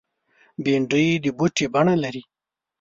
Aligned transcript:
بېنډۍ 0.63 1.07
د 1.23 1.25
بوټي 1.37 1.65
بڼه 1.73 1.95
لري 2.03 2.23